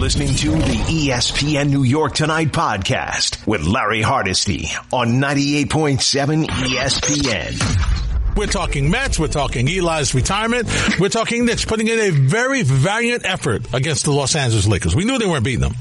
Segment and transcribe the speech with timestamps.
[0.00, 8.36] listening to the ESPN New York Tonight podcast with Larry Hardesty on 98.7 ESPN.
[8.36, 9.18] We're talking Mets.
[9.18, 10.68] We're talking Eli's retirement.
[11.00, 14.94] We're talking Knicks putting in a very valiant effort against the Los Angeles Lakers.
[14.94, 15.74] We knew they weren't beating them.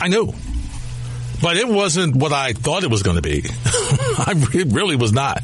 [0.00, 0.32] I knew.
[1.42, 3.42] But it wasn't what I thought it was going to be.
[3.64, 5.42] I, it really was not.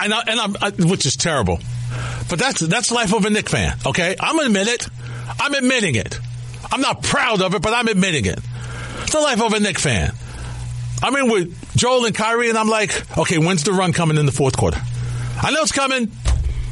[0.00, 1.58] And, I, and I, which is terrible.
[2.30, 3.76] But that's, that's life of a Knick fan.
[3.86, 4.14] Okay.
[4.20, 4.86] I'm admit it.
[5.40, 6.20] I'm admitting it.
[6.70, 8.38] I'm not proud of it, but I'm admitting it.
[9.02, 10.12] It's the life of a Knick fan.
[11.02, 14.26] I'm in with Joel and Kyrie, and I'm like, okay, when's the run coming in
[14.26, 14.80] the fourth quarter?
[15.42, 16.10] I know it's coming.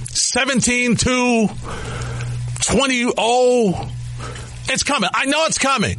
[0.08, 1.48] 17 to
[2.62, 3.90] 20 oh.
[4.68, 5.08] It's coming.
[5.14, 5.98] I know it's coming.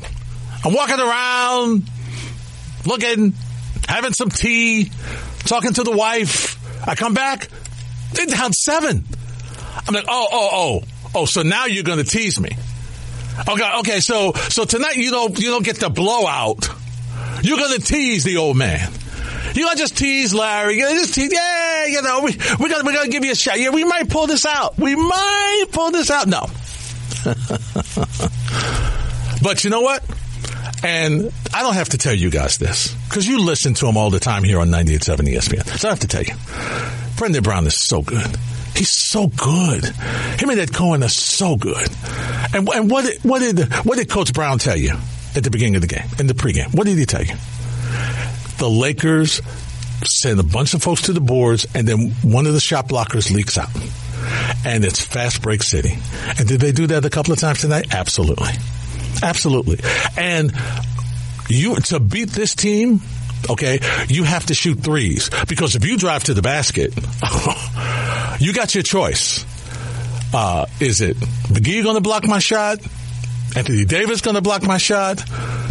[0.65, 1.89] I'm walking around,
[2.85, 3.33] looking,
[3.87, 4.91] having some tea,
[5.45, 6.57] talking to the wife.
[6.85, 7.47] I come back,
[8.13, 9.05] they're down seven.
[9.87, 10.83] I'm like, oh, oh, oh,
[11.15, 11.25] oh.
[11.25, 12.51] So now you're going to tease me.
[13.47, 13.99] Okay, okay.
[13.99, 16.69] So, so tonight you don't you don't get the blowout.
[17.43, 18.91] You're to tease the old man.
[19.53, 20.77] You gonna just tease Larry?
[20.77, 21.31] You just tease?
[21.33, 23.59] Yeah, you know we we got we to give you a shot.
[23.59, 24.77] Yeah, we might pull this out.
[24.77, 26.27] We might pull this out.
[26.27, 26.41] No.
[29.41, 30.03] but you know what?
[30.83, 34.11] And I don't have to tell you guys this because you listen to him all
[34.11, 35.79] the time here on 98.7 ESPN.
[35.79, 36.35] So I have to tell you,
[37.17, 38.37] Brendan Brown is so good.
[38.75, 39.85] He's so good.
[40.39, 41.89] Him and Ed Cohen are so good.
[42.53, 44.95] And, and what did, what did what did Coach Brown tell you
[45.35, 46.73] at the beginning of the game in the pregame?
[46.75, 47.35] What did he tell you?
[48.57, 49.41] The Lakers
[50.05, 53.31] send a bunch of folks to the boards, and then one of the shot blockers
[53.31, 53.69] leaks out,
[54.65, 55.97] and it's fast break city.
[56.37, 57.93] And did they do that a couple of times tonight?
[57.93, 58.53] Absolutely.
[59.21, 59.79] Absolutely.
[60.17, 60.53] And
[61.49, 63.01] you to beat this team,
[63.49, 66.93] okay, you have to shoot threes because if you drive to the basket,
[68.39, 69.45] you got your choice.
[70.33, 72.79] Uh, is it McGee going to block my shot?
[73.55, 75.23] Anthony Davis going to block my shot?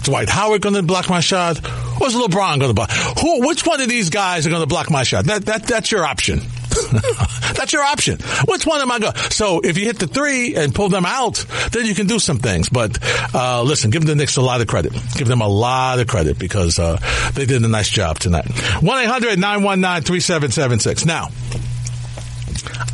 [0.02, 1.58] Dwight Howard going to block my shot?
[2.00, 2.90] Or is LeBron going to block?
[3.20, 3.46] Who?
[3.46, 5.26] Which one of these guys are going to block my shot?
[5.26, 6.40] That that that's your option.
[7.54, 8.18] That's your option.
[8.46, 9.14] Which one am I going?
[9.30, 12.38] So if you hit the three and pull them out, then you can do some
[12.38, 12.68] things.
[12.68, 12.98] But
[13.34, 14.92] uh, listen, give the Knicks a lot of credit.
[15.16, 16.98] Give them a lot of credit because uh,
[17.34, 18.46] they did a nice job tonight.
[18.82, 21.28] One 800 919 3776 Now,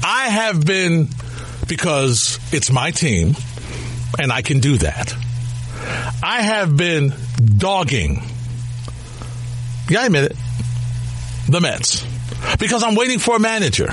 [0.04, 1.08] I have been
[1.72, 3.34] because it's my team,
[4.18, 5.14] and I can do that.
[6.22, 7.14] I have been
[7.56, 8.22] dogging.
[9.88, 10.36] Yeah, I admit it.
[11.48, 12.04] The Mets
[12.58, 13.88] because I'm waiting for a manager.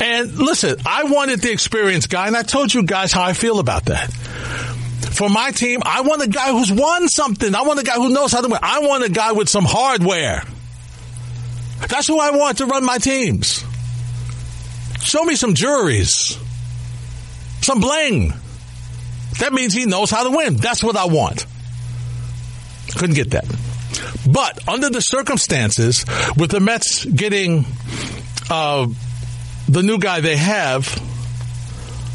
[0.00, 3.58] And listen, I wanted the experienced guy, and I told you guys how I feel
[3.58, 4.10] about that.
[5.12, 7.54] For my team, I want a guy who's won something.
[7.54, 8.58] I want a guy who knows how to win.
[8.62, 10.42] I want a guy with some hardware.
[11.86, 13.62] That's who I want to run my teams.
[15.02, 16.38] Show me some juries,
[17.62, 18.32] some bling.
[19.40, 20.56] That means he knows how to win.
[20.56, 21.46] That's what I want.
[22.96, 23.46] Couldn't get that.
[24.30, 26.04] But under the circumstances,
[26.36, 27.64] with the Mets getting
[28.50, 28.86] uh,
[29.68, 30.86] the new guy they have,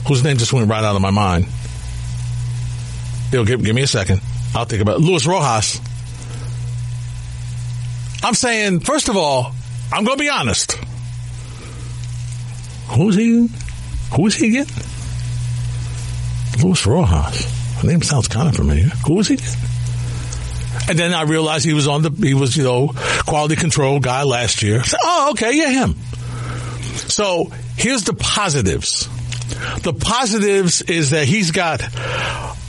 [0.07, 1.47] whose name just went right out of my mind.
[3.31, 4.21] Yo, give, give me a second.
[4.55, 5.01] I'll think about it.
[5.01, 5.81] Luis Rojas.
[8.23, 9.51] I'm saying, first of all,
[9.91, 10.73] I'm going to be honest.
[12.89, 13.49] Who's he?
[14.15, 14.67] Who's he again?
[16.63, 17.81] Luis Rojas.
[17.81, 18.87] The name sounds kind of familiar.
[19.05, 19.37] Who is he?
[20.89, 22.91] And then I realized he was on the, he was, you know,
[23.25, 24.83] quality control guy last year.
[24.83, 25.95] So, oh, okay, yeah, him.
[26.95, 29.09] So here's the positives.
[29.81, 31.81] The positives is that he's got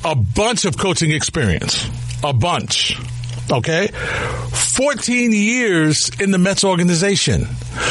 [0.05, 1.89] a bunch of coaching experience.
[2.25, 2.99] A bunch.
[3.51, 3.91] Okay?
[4.79, 7.47] 14 years in the Mets organization.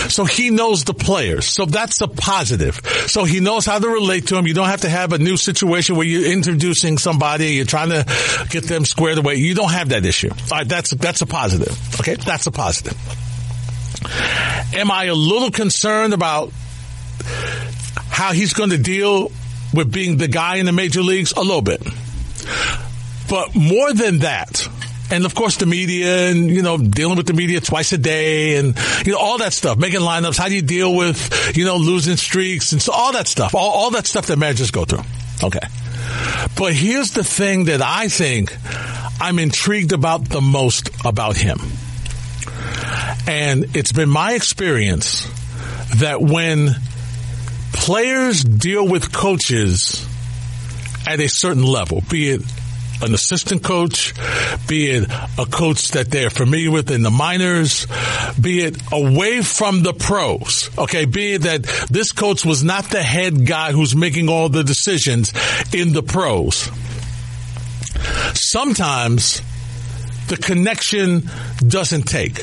[0.07, 1.53] So he knows the players.
[1.53, 2.79] So that's a positive.
[3.07, 4.47] So he knows how to relate to them.
[4.47, 8.05] You don't have to have a new situation where you're introducing somebody, you're trying to
[8.49, 9.35] get them squared away.
[9.35, 10.29] You don't have that issue.
[10.29, 11.77] All right, that's, that's a positive.
[11.99, 12.15] Okay?
[12.15, 12.97] That's a positive.
[14.73, 16.53] Am I a little concerned about
[18.09, 19.33] how he's going to deal
[19.73, 21.33] with being the guy in the major leagues?
[21.33, 21.83] A little bit.
[23.29, 24.66] But more than that,
[25.11, 28.57] and of course the media and you know dealing with the media twice a day
[28.57, 28.75] and
[29.05, 32.17] you know all that stuff making lineups how do you deal with you know losing
[32.17, 35.03] streaks and so all that stuff all, all that stuff that managers go through.
[35.43, 35.59] Okay.
[36.57, 38.55] But here's the thing that i think
[39.19, 41.59] i'm intrigued about the most about him.
[43.29, 45.27] And it's been my experience
[45.97, 46.69] that when
[47.73, 50.07] players deal with coaches
[51.05, 52.41] at a certain level be it
[53.01, 54.13] an assistant coach,
[54.67, 57.85] be it a coach that they're familiar with in the minors,
[58.39, 60.69] be it away from the pros.
[60.77, 64.63] Okay, be it that this coach was not the head guy who's making all the
[64.63, 65.33] decisions
[65.73, 66.69] in the pros.
[68.33, 69.41] sometimes
[70.27, 71.29] the connection
[71.65, 72.39] doesn't take.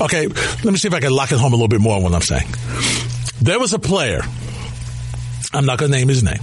[0.00, 2.02] Okay, let me see if I can lock it home a little bit more on
[2.02, 2.48] what I'm saying.
[3.40, 4.20] There was a player,
[5.52, 6.40] I'm not going to name his name,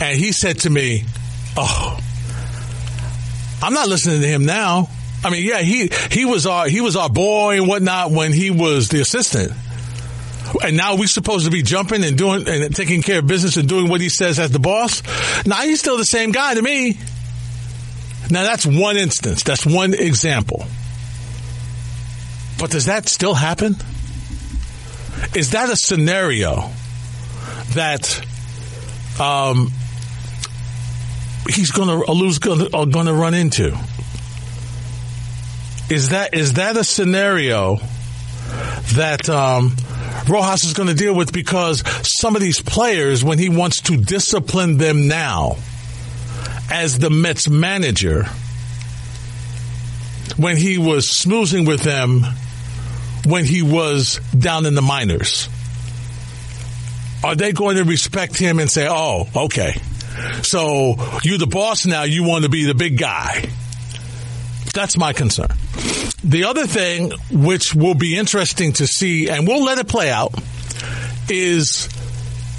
[0.00, 1.04] and he said to me,
[1.56, 1.98] Oh,
[3.62, 4.88] I'm not listening to him now.
[5.24, 8.50] I mean, yeah, he, he was our, he was our boy and whatnot when he
[8.50, 9.52] was the assistant.
[10.62, 13.68] And now we're supposed to be jumping and doing and taking care of business and
[13.68, 15.02] doing what he says as the boss.
[15.44, 16.98] Now he's still the same guy to me.
[18.30, 19.42] Now that's one instance.
[19.42, 20.64] That's one example.
[22.58, 23.76] But does that still happen?
[25.34, 26.70] Is that a scenario
[27.74, 28.24] that
[29.20, 29.70] um,
[31.48, 33.78] he's going to lose going to run into?
[35.88, 37.76] Is that is that a scenario
[38.94, 39.76] that um,
[40.28, 43.96] Rojas is going to deal with because some of these players, when he wants to
[43.96, 45.56] discipline them now,
[46.70, 48.24] as the Mets manager,
[50.36, 52.24] when he was smoozing with them
[53.26, 55.48] when he was down in the minors?
[57.24, 59.80] Are they going to respect him and say, oh, okay,
[60.42, 63.48] so you're the boss now, you want to be the big guy?
[64.74, 65.48] That's my concern.
[66.22, 70.34] The other thing, which will be interesting to see, and we'll let it play out,
[71.28, 71.88] is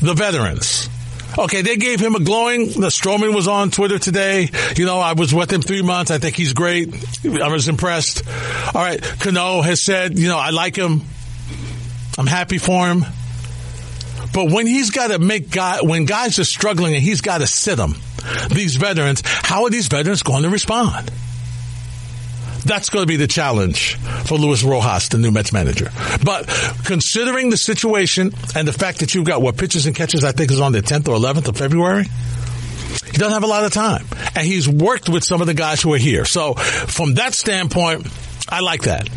[0.01, 0.89] the veterans.
[1.37, 2.67] Okay, they gave him a glowing.
[2.67, 4.49] The Stroman was on Twitter today.
[4.75, 6.09] You know, I was with him three months.
[6.09, 6.93] I think he's great.
[7.25, 8.23] I was impressed.
[8.73, 11.01] All right, Cano has said, you know, I like him.
[12.17, 13.05] I'm happy for him.
[14.33, 17.47] But when he's got to make guy, when guys are struggling and he's got to
[17.47, 17.95] sit them,
[18.53, 21.11] these veterans, how are these veterans going to respond?
[22.65, 23.95] That's going to be the challenge
[24.25, 25.89] for Luis Rojas, the new Mets manager.
[26.23, 26.47] But
[26.83, 30.51] considering the situation and the fact that you've got what pitches and catches, I think
[30.51, 32.03] is on the 10th or 11th of February.
[32.03, 34.05] He doesn't have a lot of time.
[34.35, 36.25] And he's worked with some of the guys who are here.
[36.25, 38.07] So from that standpoint,
[38.49, 39.09] I like that.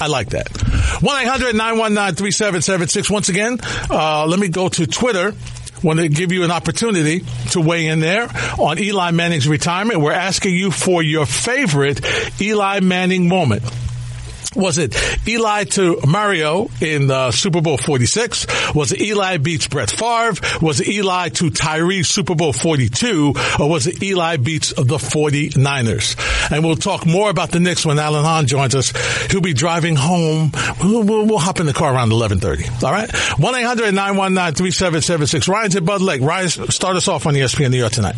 [0.00, 0.46] I like that.
[0.48, 3.10] 1-800-919-3776.
[3.10, 3.58] Once again,
[3.90, 5.34] uh, let me go to Twitter
[5.82, 8.28] want to give you an opportunity to weigh in there
[8.58, 10.00] on Eli Manning's retirement.
[10.00, 12.00] We're asking you for your favorite
[12.40, 13.62] Eli Manning moment.
[14.56, 14.96] Was it
[15.28, 18.74] Eli to Mario in uh, Super Bowl 46?
[18.74, 20.40] Was it Eli beats Brett Favre?
[20.62, 23.34] Was it Eli to Tyree Super Bowl 42?
[23.60, 26.50] Or was it Eli beats the 49ers?
[26.50, 28.94] And we'll talk more about the Knicks when Alan Hahn joins us.
[29.30, 30.50] He'll be driving home.
[30.82, 32.86] We'll, we'll, we'll hop in the car around 1130.
[32.86, 33.10] All right?
[33.10, 35.46] 1-800-919-3776.
[35.48, 36.22] Ryan's at Budd Lake.
[36.22, 38.16] Ryan, start us off on ESPN New York tonight.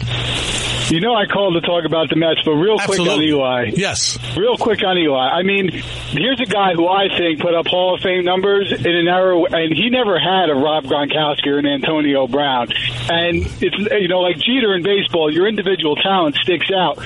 [0.91, 3.71] You know I called to talk about the match, but real quick on Eli.
[3.77, 4.19] Yes.
[4.37, 5.29] Real quick on Eli.
[5.29, 5.71] I mean,
[6.21, 9.41] here's a guy who I think put up Hall of Fame numbers in an era,
[9.51, 12.69] and he never had a Rob Gronkowski or an Antonio Brown.
[13.09, 16.99] And it's you know like Jeter in baseball, your individual talent sticks out.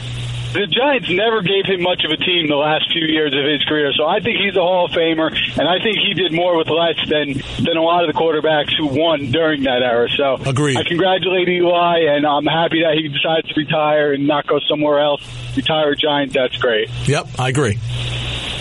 [0.54, 3.64] The Giants never gave him much of a team the last few years of his
[3.64, 6.56] career, so I think he's a Hall of Famer, and I think he did more
[6.56, 10.08] with less than than a lot of the quarterbacks who won during that era.
[10.10, 10.76] So, Agreed.
[10.76, 15.00] I congratulate Eli, and I'm happy that he decided to retire and not go somewhere
[15.00, 15.26] else.
[15.56, 16.88] Retire a Giant, that's great.
[17.08, 17.80] Yep, I agree.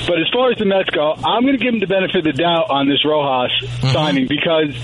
[0.05, 2.23] But as far as the Mets go, I'm going to give them the benefit of
[2.25, 3.87] the doubt on this Rojas mm-hmm.
[3.87, 4.75] signing because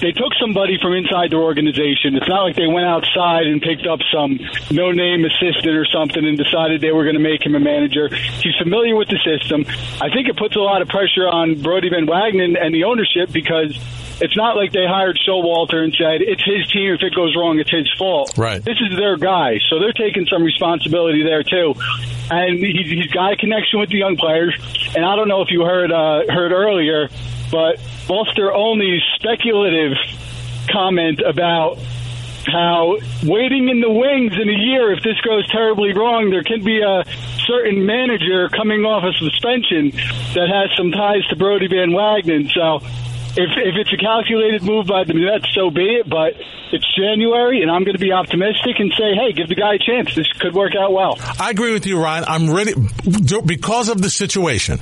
[0.00, 2.14] they took somebody from inside their organization.
[2.14, 4.38] It's not like they went outside and picked up some
[4.70, 8.08] no-name assistant or something and decided they were going to make him a manager.
[8.08, 9.64] He's familiar with the system.
[10.00, 13.32] I think it puts a lot of pressure on Brodie Van Wagenen and the ownership
[13.32, 13.76] because
[14.20, 16.94] it's not like they hired Showalter and said it's his team.
[16.94, 18.36] If it goes wrong, it's his fault.
[18.36, 18.62] Right.
[18.62, 21.74] This is their guy, so they're taking some responsibility there too.
[22.30, 24.54] And he's, he's got a connection with the young players.
[24.94, 27.08] And I don't know if you heard uh, heard earlier,
[27.50, 29.92] but Buster Olney speculative
[30.70, 31.78] comment about
[32.46, 36.64] how waiting in the wings in a year, if this goes terribly wrong, there can
[36.64, 37.04] be a
[37.46, 39.90] certain manager coming off a suspension
[40.34, 42.48] that has some ties to Brodie Van Wagenen.
[42.50, 42.80] So
[43.38, 46.08] if, if it's a calculated move by the Mets, so be it.
[46.08, 46.34] But
[46.72, 49.78] it's January, and I'm going to be optimistic and say, hey, give the guy a
[49.78, 50.14] chance.
[50.14, 51.18] This could work out well.
[51.38, 52.24] I agree with you, Ryan.
[52.26, 52.74] I'm ready
[53.44, 54.78] because of the situation.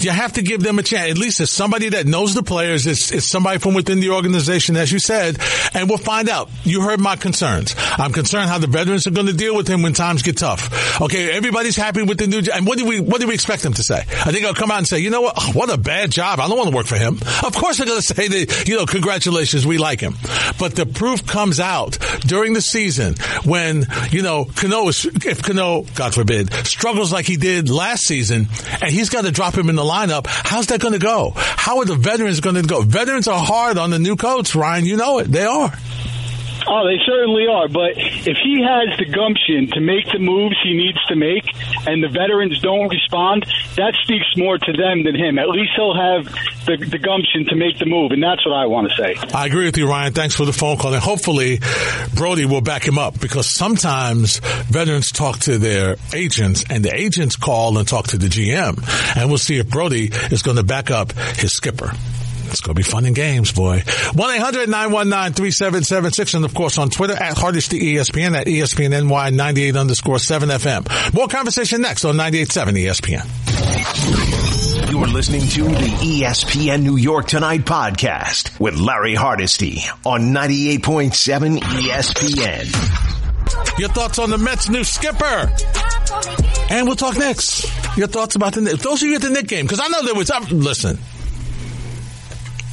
[0.00, 1.10] You have to give them a chance.
[1.12, 2.86] At least it's somebody that knows the players.
[2.86, 5.38] It's, it's somebody from within the organization, as you said,
[5.74, 6.50] and we'll find out.
[6.64, 7.74] You heard my concerns.
[7.78, 11.00] I'm concerned how the veterans are going to deal with him when times get tough.
[11.00, 12.42] Okay, everybody's happy with the new.
[12.52, 13.98] And what do we what do we expect them to say?
[13.98, 15.54] I think they'll come out and say, you know what?
[15.54, 16.40] What a bad job.
[16.40, 17.18] I don't want to work for him.
[17.44, 18.68] Of course they're going to say that.
[18.68, 20.16] You know, congratulations, we like him.
[20.58, 25.82] But the proof comes out during the season when you know Cano is if Cano,
[25.96, 28.46] God forbid, struggles like he did last season,
[28.80, 30.26] and he's got to drop him in the lineup.
[30.28, 31.32] How's that going to go?
[31.34, 32.82] How are the veterans going to go?
[32.82, 34.84] Veterans are hard on the new coach, Ryan.
[34.84, 35.24] You know it.
[35.24, 35.72] They are.
[36.66, 37.68] Oh, they certainly are.
[37.68, 41.44] But if he has the gumption to make the moves he needs to make,
[41.86, 45.38] and the veterans don't respond, that speaks more to them than him.
[45.38, 46.24] At least he'll have
[46.66, 49.16] the, the gumption to make the move, and that's what I want to say.
[49.34, 50.12] I agree with you, Ryan.
[50.12, 51.60] Thanks for the phone call, and hopefully
[52.14, 54.38] Brodie will back him up because sometimes
[54.68, 59.28] veterans talk to their agents, and the agents call and talk to the GM, and
[59.28, 61.92] we'll see if Brodie is going to back up his skipper.
[62.52, 63.78] It's going to be fun and games, boy.
[63.80, 71.14] 1-800-919-3776 and of course on Twitter at Hardesty ESPN at ESPNNY 98 underscore 7 FM.
[71.14, 73.26] More conversation next on 98.7 ESPN.
[74.90, 83.08] You're listening to the ESPN New York Tonight podcast with Larry Hardesty on 98.7 ESPN.
[83.78, 85.50] Your thoughts on the Mets' new skipper?
[86.70, 87.64] And we'll talk next.
[87.96, 90.14] Your thoughts about the those of you at the Knick game because I know there
[90.14, 90.30] was.
[90.30, 90.98] Uh, listen,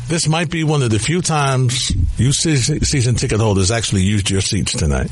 [0.10, 4.42] this might be one of the few times you season ticket holders actually used your
[4.42, 5.12] seats tonight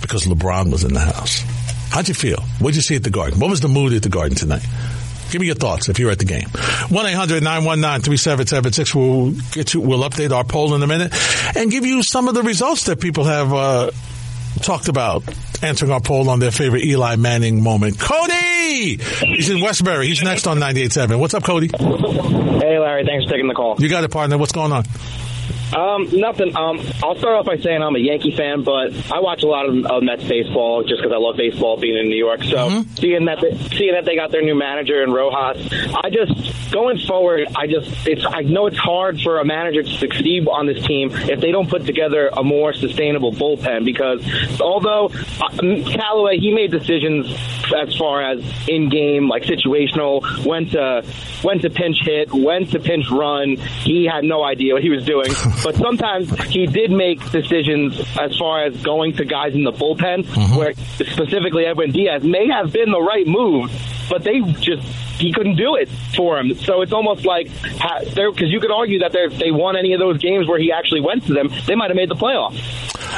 [0.00, 1.42] because LeBron was in the house.
[1.90, 2.40] How'd you feel?
[2.58, 3.38] What'd you see at the Garden?
[3.38, 4.66] What was the mood at the Garden tonight?
[5.30, 6.48] Give me your thoughts if you're at the game.
[6.48, 8.94] 1-800-919-3776.
[8.94, 11.12] We'll get you, we'll update our poll in a minute
[11.54, 13.90] and give you some of the results that people have, uh,
[14.64, 15.22] talked about
[15.62, 18.00] answering our poll on their favorite Eli Manning moment.
[18.00, 18.96] Cody!
[18.96, 20.06] He's in Westbury.
[20.06, 21.18] He's next on 98.7.
[21.18, 21.68] What's up, Cody?
[21.68, 23.04] Hey, Larry.
[23.04, 23.76] Thanks for taking the call.
[23.78, 24.38] You got it, partner.
[24.38, 24.84] What's going on?
[25.74, 26.56] Um, nothing.
[26.56, 29.68] Um, I'll start off by saying I'm a Yankee fan, but I watch a lot
[29.68, 32.42] of, of Mets baseball just because I love baseball being in New York.
[32.44, 32.94] So mm-hmm.
[32.94, 36.98] seeing that they, seeing that they got their new manager in Rojas, I just going
[36.98, 40.84] forward, I just it's I know it's hard for a manager to succeed on this
[40.86, 43.84] team if they don't put together a more sustainable bullpen.
[43.84, 44.24] Because
[44.60, 47.26] although uh, Callaway he made decisions
[47.76, 51.04] as far as in game like situational when to
[51.42, 55.04] when to pinch hit, when to pinch run, he had no idea what he was
[55.04, 55.30] doing.
[55.64, 60.24] But sometimes he did make decisions as far as going to guys in the bullpen,
[60.24, 60.56] mm-hmm.
[60.56, 63.72] where specifically Edwin Diaz may have been the right move,
[64.10, 64.86] but they just
[65.18, 66.54] he couldn't do it for him.
[66.54, 70.18] So it's almost like because you could argue that if they won any of those
[70.18, 72.60] games where he actually went to them, they might have made the playoffs.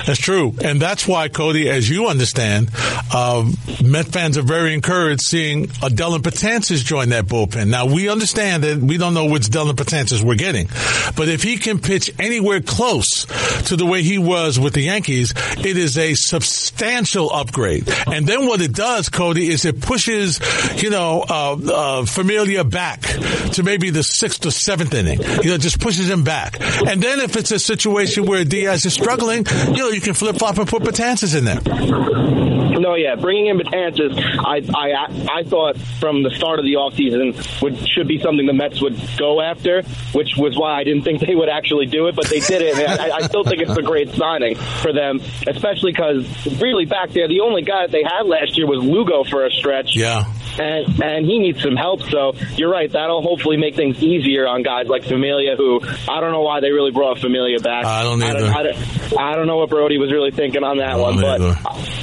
[0.07, 2.71] That's true, and that's why Cody, as you understand,
[3.13, 3.51] uh,
[3.85, 7.69] Met fans are very encouraged seeing a Dellin Betances join that bullpen.
[7.69, 10.69] Now we understand that we don't know which Dellin Betances we're getting,
[11.17, 13.27] but if he can pitch anywhere close
[13.67, 17.89] to the way he was with the Yankees, it is a substantial upgrade.
[18.07, 20.41] And then what it does, Cody, is it pushes,
[20.83, 25.21] you know, uh, uh, Familia back to maybe the sixth or seventh inning.
[25.43, 26.61] You know, just pushes him back.
[26.61, 30.37] And then if it's a situation where Diaz is struggling, you know, you can flip
[30.37, 32.56] flop and put Betances in there.
[32.79, 37.63] No, yeah, bringing in Betances, I, I, I thought from the start of the offseason
[37.63, 41.21] would should be something the Mets would go after, which was why I didn't think
[41.21, 42.79] they would actually do it, but they did it.
[42.79, 46.27] And I, I still think it's a great signing for them, especially because
[46.61, 49.51] really back there, the only guy that they had last year was Lugo for a
[49.51, 49.97] stretch.
[49.97, 50.25] Yeah
[50.59, 52.03] and and he needs some help.
[52.03, 52.91] So you're right.
[52.91, 56.71] That'll hopefully make things easier on guys like Familia, who I don't know why they
[56.71, 57.85] really brought Familia back.
[57.85, 58.47] I don't either.
[58.47, 61.41] I don't, I don't know what Brodie was really thinking on that one, but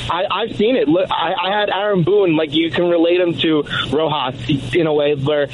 [0.09, 0.87] I, I've seen it.
[0.87, 2.35] Look, I, I had Aaron Boone.
[2.35, 5.47] Like you can relate him to Rojas in a way where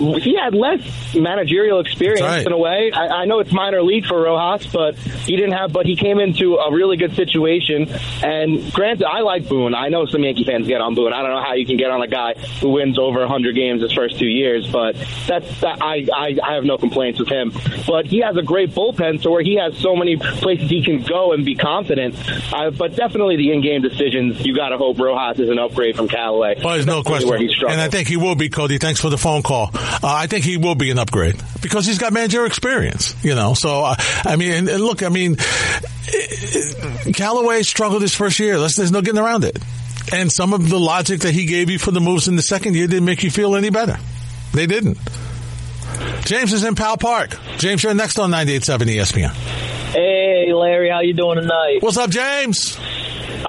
[0.00, 0.80] he had less
[1.14, 2.46] managerial experience right.
[2.46, 2.90] in a way.
[2.92, 5.72] I, I, know it's minor league for Rojas, but he didn't have.
[5.72, 7.88] But he came into a really good situation.
[8.22, 9.74] And granted, I like Boone.
[9.74, 11.12] I know some Yankee fans get on Boone.
[11.12, 13.82] I don't know how you can get on a guy who wins over 100 games
[13.82, 17.52] his first two years, but that's that, I, I I have no complaints with him.
[17.86, 21.02] But he has a great bullpen, so where he has so many places he can
[21.02, 22.14] go and be confident.
[22.52, 26.08] Uh, but definitely the in-game decisions, you got to hope Rojas is an upgrade from
[26.08, 26.60] Callaway.
[26.62, 27.28] Well, there's no question.
[27.28, 28.78] Where he and I think he will be, Cody.
[28.78, 29.70] Thanks for the phone call.
[29.92, 33.54] Uh, I think he will be an upgrade because he's got managerial experience, you know.
[33.54, 35.36] So, uh, I mean, and, and look, I mean,
[37.14, 38.58] Callaway struggled his first year.
[38.58, 39.58] There's, there's no getting around it.
[40.12, 42.74] And some of the logic that he gave you for the moves in the second
[42.74, 43.98] year didn't make you feel any better.
[44.52, 44.98] They didn't.
[46.24, 47.36] James is in Powell Park.
[47.58, 49.30] James, you're next on 98.7 ESPN.
[49.92, 51.78] Hey, Larry, how you doing tonight?
[51.80, 52.78] What's up, James?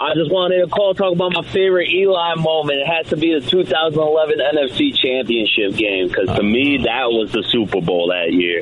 [0.01, 2.79] I just wanted to call talk about my favorite Eli moment.
[2.79, 7.43] It has to be the 2011 NFC Championship game because to me that was the
[7.43, 8.61] Super Bowl that year.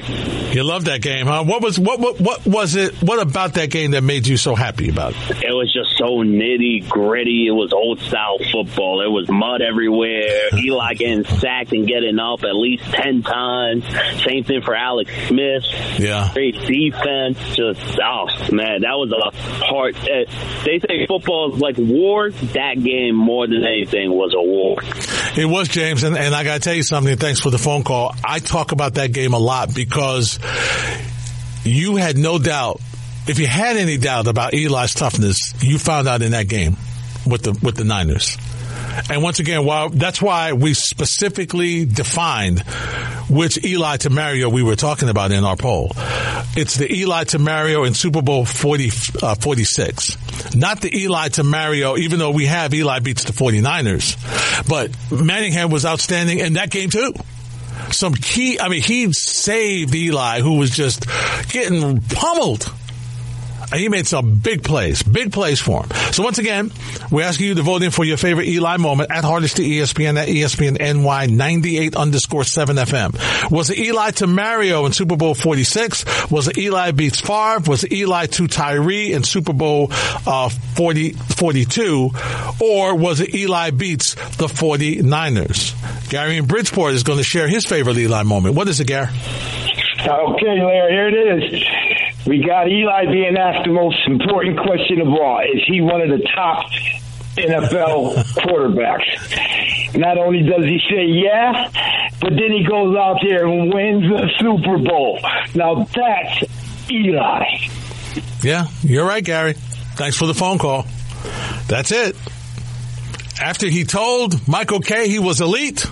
[0.53, 1.46] You love that game, huh?
[1.46, 2.93] What was what, what what was it?
[3.01, 5.43] What about that game that made you so happy about it?
[5.43, 7.48] It was just so nitty gritty.
[7.48, 9.00] It was old style football.
[9.00, 10.50] It was mud everywhere.
[10.58, 13.86] Eli getting sacked and getting up at least ten times.
[14.25, 15.63] Same thing for Alex Smith.
[15.98, 17.38] Yeah, great defense.
[17.55, 19.96] Just oh man, that was a hard.
[19.96, 20.25] Uh,
[20.65, 22.29] they say football like war.
[22.31, 24.77] That game, more than anything, was a war.
[25.38, 27.15] It was, James, and, and I got to tell you something.
[27.17, 28.15] Thanks for the phone call.
[28.24, 30.39] I talk about that game a lot because
[31.63, 32.81] you had no doubt
[33.27, 36.77] if you had any doubt about Eli's toughness, you found out in that game
[37.27, 38.38] with the with the Niners.
[39.10, 42.63] And once again, while that's why we specifically defined
[43.29, 45.91] which Eli to Mario we were talking about in our poll.
[46.55, 48.91] It's the Eli to Mario in Super Bowl 40,
[49.22, 50.55] uh, 46.
[50.55, 54.67] Not the Eli to Mario, even though we have Eli beats the 49ers.
[54.67, 57.13] But Manningham was outstanding in that game too
[57.91, 58.60] some key.
[58.60, 61.05] I mean, he saved Eli, who was just
[61.50, 62.72] getting pummeled
[63.73, 65.89] he made some big plays, big plays for him.
[66.11, 66.71] So once again,
[67.11, 70.27] we're asking you to vote in for your favorite Eli moment at Hardesty ESPN at
[70.27, 73.51] ESPN NY 98 underscore 7 FM.
[73.51, 76.31] Was it Eli to Mario in Super Bowl 46?
[76.31, 77.61] Was it Eli beats Favre?
[77.67, 82.11] Was it Eli to Tyree in Super Bowl uh, 40, 42?
[82.61, 86.09] Or was it Eli beats the 49ers?
[86.09, 88.55] Gary in Bridgeport is going to share his favorite Eli moment.
[88.55, 89.09] What is it, Gary?
[90.01, 91.99] Okay, Larry, here it is.
[92.29, 95.39] We got Eli being asked the most important question of all.
[95.39, 96.69] Is he one of the top
[97.36, 99.98] NFL quarterbacks?
[99.98, 101.71] Not only does he say yeah,
[102.21, 105.19] but then he goes out there and wins the Super Bowl.
[105.55, 106.43] Now that's
[106.91, 107.45] Eli.
[108.43, 109.53] Yeah, you're right, Gary.
[109.95, 110.86] Thanks for the phone call.
[111.67, 112.15] That's it.
[113.41, 115.83] After he told Michael Kay he was elite,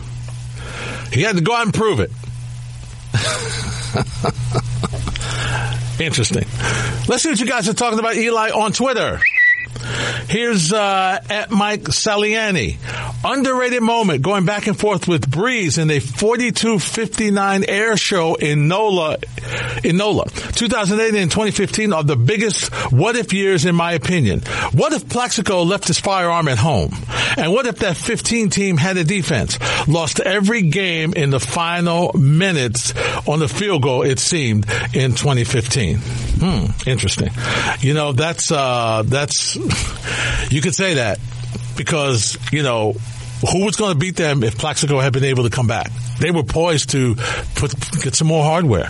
[1.12, 2.12] he had to go out and prove it.
[6.00, 6.46] Interesting.
[7.08, 9.20] Let's see what you guys are talking about Eli on Twitter.
[10.28, 12.78] Here's uh, at Mike Saliani.
[13.24, 19.18] Underrated moment going back and forth with Brees in a 42-59 air show in NOLA.
[19.84, 20.26] In NOLA.
[20.30, 24.42] 2008 and 2015 are the biggest what if years in my opinion.
[24.72, 26.92] What if Plaxico left his firearm at home?
[27.38, 29.58] And what if that 15 team had a defense?
[29.88, 32.94] Lost every game in the final minutes
[33.28, 35.98] on the field goal, it seemed, in 2015.
[35.98, 37.30] Hmm, interesting.
[37.80, 39.56] You know, that's, uh, that's,
[40.52, 41.20] you could say that
[41.78, 42.96] because, you know,
[43.52, 45.92] who was going to beat them if Plaxico had been able to come back?
[46.20, 47.16] They were poised to
[47.56, 48.90] put get some more hardware.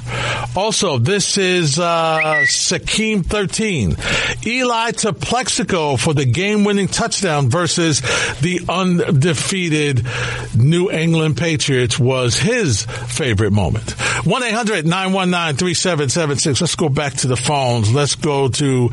[0.56, 3.95] Also, this is uh, Sakeem 13.
[4.45, 8.02] Eli to Plaxico for the game-winning touchdown versus
[8.39, 10.06] the undefeated
[10.56, 13.84] New England Patriots was his favorite moment.
[14.24, 16.62] 1-800-919-3776.
[16.62, 17.93] Let's go back to the phones.
[17.93, 18.89] Let's go to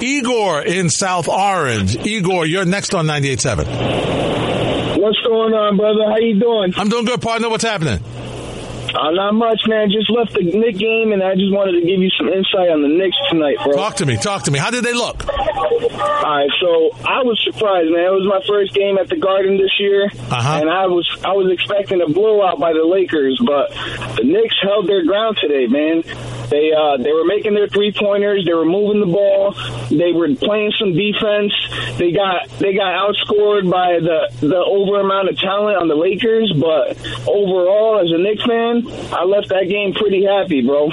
[0.00, 1.96] Igor in South Orange.
[1.96, 4.79] Igor, you're next on 98.7.
[5.10, 6.06] What's going on, brother?
[6.06, 6.72] How you doing?
[6.76, 7.50] I'm doing good, partner.
[7.50, 7.98] What's happening?
[7.98, 9.90] Uh, not much, man.
[9.90, 12.82] Just left the Knick game, and I just wanted to give you some insight on
[12.82, 13.72] the Knicks tonight, bro.
[13.72, 14.16] Talk to me.
[14.16, 14.60] Talk to me.
[14.60, 15.26] How did they look?
[15.26, 18.06] All right, so I was surprised, man.
[18.06, 20.58] It was my first game at the Garden this year, uh-huh.
[20.62, 23.74] and I was I was expecting a blowout by the Lakers, but
[24.14, 26.04] the Knicks held their ground today, man.
[26.50, 28.44] They uh, they were making their three pointers.
[28.44, 29.54] They were moving the ball.
[29.88, 31.54] They were playing some defense.
[31.96, 36.52] They got they got outscored by the the over amount of talent on the Lakers.
[36.52, 38.82] But overall, as a Knicks fan,
[39.14, 40.90] I left that game pretty happy, bro.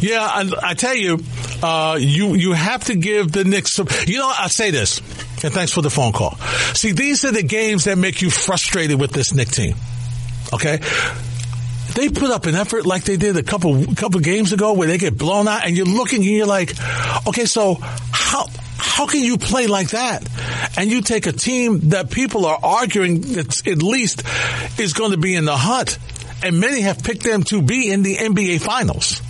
[0.00, 1.18] Yeah, I, I tell you,
[1.62, 3.74] uh, you you have to give the Knicks.
[3.74, 4.98] Some, you know, I say this,
[5.44, 6.36] and thanks for the phone call.
[6.74, 9.76] See, these are the games that make you frustrated with this Knick team.
[10.52, 10.78] Okay,
[11.98, 14.98] they put up an effort like they did a couple couple games ago where they
[14.98, 16.72] get blown out and you're looking and you're like,
[17.26, 20.24] okay, so how how can you play like that?
[20.78, 24.22] And you take a team that people are arguing that at least
[24.78, 25.98] is going to be in the hunt,
[26.44, 29.20] and many have picked them to be in the NBA finals.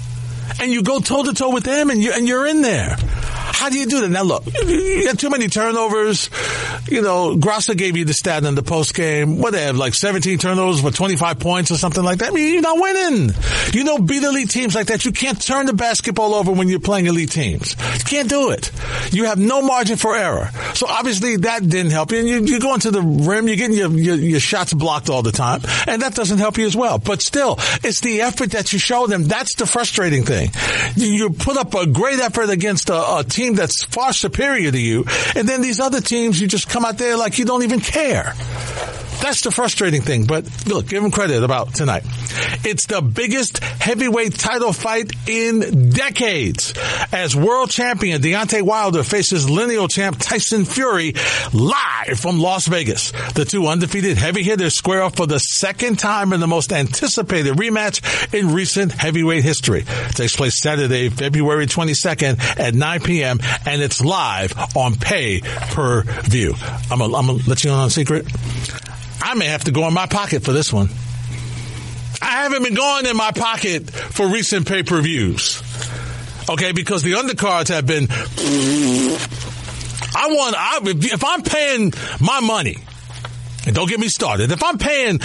[0.61, 2.97] And you go toe to toe with them and you and you're in there.
[3.59, 4.09] How do you do that?
[4.09, 6.31] Now look, you got too many turnovers.
[6.89, 9.39] You know, Grosser gave you the stat in the post game.
[9.39, 12.29] What they have, like 17 turnovers with 25 points or something like that.
[12.29, 13.35] I mean, you're not winning.
[13.73, 15.05] You know, beat elite teams like that.
[15.05, 17.75] You can't turn the basketball over when you're playing elite teams.
[17.99, 18.71] You can't do it.
[19.11, 20.51] You have no margin for error.
[20.79, 22.19] So obviously that didn't help you.
[22.19, 25.23] And you, you're going to the rim, you're getting your, your, your shots blocked all
[25.23, 25.61] the time.
[25.89, 26.99] And that doesn't help you as well.
[26.99, 29.25] But still, it's the effort that you show them.
[29.25, 30.51] That's the frustrating thing.
[30.95, 35.05] You put up a great effort against a, a team that's far superior to you,
[35.35, 38.35] and then these other teams, you just come out there like you don't even care.
[39.21, 40.27] That's the frustrating thing.
[40.27, 42.05] But look, give him credit about tonight.
[42.65, 46.73] It's the biggest heavyweight title fight in decades
[47.13, 51.15] as world champion Deontay Wilder faces lineal champ Tyson Fury
[51.53, 53.13] live from Las Vegas.
[53.33, 57.55] The two undefeated heavy hitters square off for the second time in the most anticipated
[57.57, 59.85] rematch in recent heavyweight history.
[59.87, 63.41] It takes place Saturday, February 22nd at 9 p.m.
[63.67, 66.55] and it's live on pay per view.
[66.91, 68.27] I'm gonna let you know on a secret.
[69.21, 70.89] I may have to go in my pocket for this one.
[72.21, 75.63] I haven't been going in my pocket for recent pay per views.
[76.49, 78.09] Okay, because the undercards have been.
[80.15, 80.57] I want.
[80.57, 82.79] I, if I'm paying my money,
[83.67, 84.51] and don't get me started.
[84.51, 85.21] If I'm paying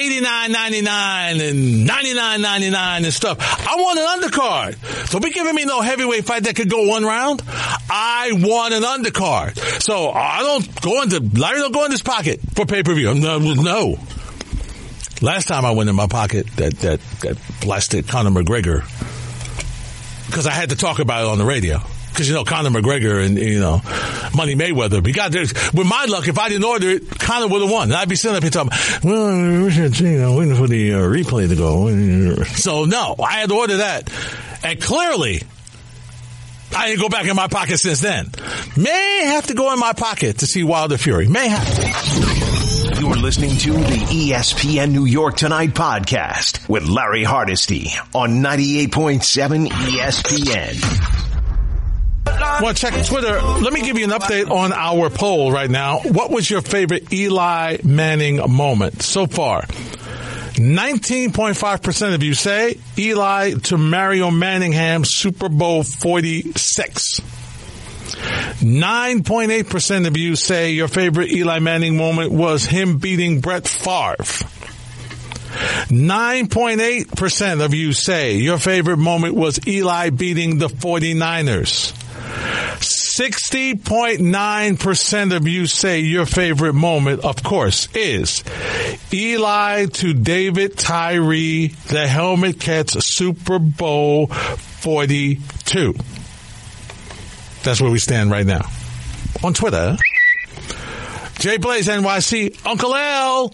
[0.00, 5.10] eighty nine ninety nine and ninety nine ninety nine and stuff, I want an undercard.
[5.10, 7.42] Don't be giving me no heavyweight fight that could go one round.
[7.46, 9.58] I want an undercard.
[9.82, 11.58] So I don't go into Larry.
[11.58, 13.14] Don't go in his pocket for pay per view.
[13.14, 13.98] No, no.
[15.22, 18.80] Last time I went in my pocket, that that that blasted Conor McGregor,
[20.26, 21.82] because I had to talk about it on the radio.
[22.20, 23.80] Because you know Conor McGregor and you know
[24.36, 25.02] Money Mayweather.
[25.02, 25.54] We got this.
[25.72, 27.84] With my luck, if I didn't order it, Conor would have won.
[27.84, 30.92] And I'd be sitting up here talking, well, we should, you know, waiting for the
[30.92, 32.44] uh, replay to go.
[32.44, 34.12] So no, I had to order that,
[34.62, 35.40] and clearly.
[36.76, 38.30] I didn't go back in my pocket since then.
[38.76, 41.26] May have to go in my pocket to see Wilder Fury.
[41.26, 43.00] May have to.
[43.00, 51.19] You're listening to the ESPN New York Tonight podcast with Larry Hardesty on 98.7 ESPN.
[52.60, 53.40] To check Twitter?
[53.40, 55.98] Let me give you an update on our poll right now.
[56.00, 59.62] What was your favorite Eli Manning moment so far?
[59.62, 67.20] 19.5% of you say Eli to Mario Manningham Super Bowl 46.
[67.20, 74.16] 9.8% of you say your favorite Eli Manning moment was him beating Brett Favre.
[75.88, 81.96] 9.8% of you say your favorite moment was Eli beating the 49ers.
[82.80, 88.42] 60.9% of you say your favorite moment, of course, is
[89.12, 95.94] Eli to David Tyree, the helmet catch Super Bowl 42.
[97.62, 98.68] That's where we stand right now.
[99.42, 99.96] On Twitter,
[101.38, 103.52] Jay Blaze NYC, Uncle L,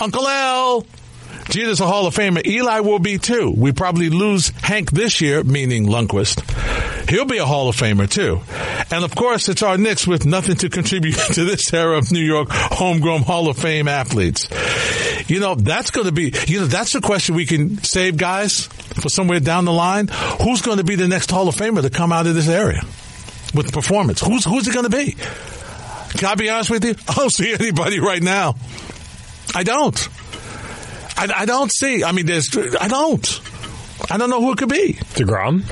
[0.00, 0.86] Uncle L.
[1.48, 2.44] Jeter's a Hall of Famer.
[2.44, 3.52] Eli will be too.
[3.56, 7.08] We probably lose Hank this year, meaning Lundqvist.
[7.08, 8.40] He'll be a Hall of Famer too.
[8.94, 12.24] And of course, it's our Knicks with nothing to contribute to this era of New
[12.24, 14.48] York homegrown Hall of Fame athletes.
[15.28, 18.66] You know, that's going to be, you know, that's a question we can save guys
[18.66, 20.08] for somewhere down the line.
[20.42, 22.82] Who's going to be the next Hall of Famer to come out of this area
[23.54, 24.20] with performance?
[24.20, 25.16] Who's, who's it going to be?
[26.16, 26.94] Can I be honest with you?
[27.08, 28.54] I don't see anybody right now.
[29.54, 30.08] I don't.
[31.16, 32.04] I, I don't see.
[32.04, 32.48] I mean, there's.
[32.80, 33.40] I don't.
[34.10, 34.92] I don't know who it could be.
[35.14, 35.62] DeGrom?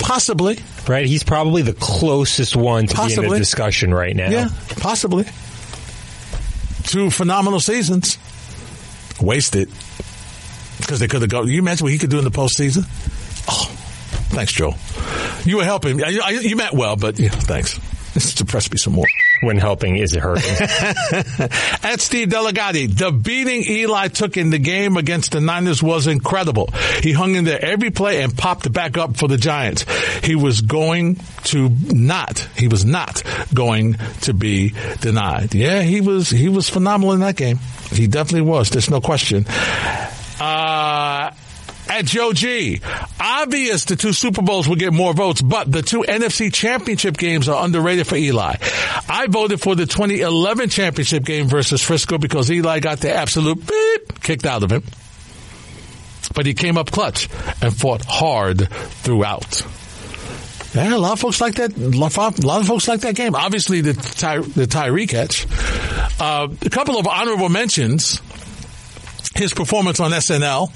[0.00, 0.58] Possibly.
[0.88, 1.06] Right?
[1.06, 3.30] He's probably the closest one to be in Possibly.
[3.30, 4.30] the discussion right now.
[4.30, 5.24] Yeah, possibly.
[6.84, 8.18] Two phenomenal seasons.
[9.20, 9.70] Wasted.
[10.78, 11.48] Because they could have gone.
[11.48, 12.82] You imagine what he could do in the postseason?
[13.48, 13.66] Oh,
[14.30, 14.74] thanks, Joe.
[15.44, 16.02] You were helping.
[16.02, 17.78] I, I, you meant well, but yeah, thanks.
[18.14, 19.06] This depressed me some more.
[19.42, 20.54] When helping is hurting?
[21.82, 26.72] At Steve Delegati, the beating Eli took in the game against the Niners was incredible.
[27.00, 29.84] He hung in there every play and popped back up for the Giants.
[30.24, 35.54] He was going to not, he was not going to be denied.
[35.54, 37.58] Yeah, he was, he was phenomenal in that game.
[37.90, 38.70] He definitely was.
[38.70, 39.44] There's no question.
[42.02, 42.80] At Joe G.
[43.20, 47.48] Obvious the two Super Bowls will get more votes, but the two NFC championship games
[47.48, 48.56] are underrated for Eli.
[49.08, 54.20] I voted for the 2011 championship game versus Frisco because Eli got the absolute beep
[54.20, 54.82] kicked out of him.
[56.34, 57.28] But he came up clutch
[57.62, 59.64] and fought hard throughout.
[60.74, 61.76] Yeah, a lot of folks like that.
[61.76, 63.36] A lot of folks like that game.
[63.36, 65.46] Obviously, the Ty, the Tyree catch.
[66.18, 68.20] Uh, a couple of honorable mentions.
[69.36, 70.72] His performance on SNL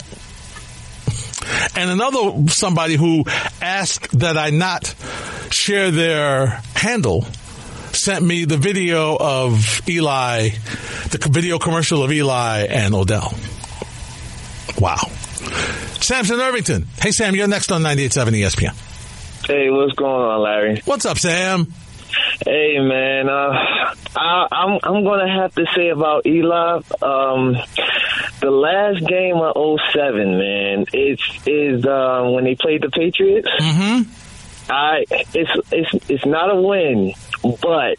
[1.75, 3.25] and another somebody who
[3.61, 4.95] asked that I not
[5.51, 7.25] share their handle
[7.93, 10.51] sent me the video of Eli,
[11.11, 13.35] the video commercial of Eli and Odell.
[14.79, 15.09] Wow.
[16.01, 16.87] Sam's in Irvington.
[17.01, 19.47] Hey, Sam, you're next on 98.7 ESPN.
[19.47, 20.83] Hey, what's going on, Larry?
[20.85, 21.73] What's up, Sam?
[22.45, 23.29] Hey, man.
[23.29, 23.53] Uh,
[24.17, 26.81] I, I'm I'm gonna have to say about Eli.
[27.03, 27.57] Um,
[28.41, 30.87] the last game of 07, man.
[30.93, 33.49] It's is uh, when they played the Patriots.
[33.61, 34.11] Mm-hmm.
[34.69, 37.99] I it's it's it's not a win, but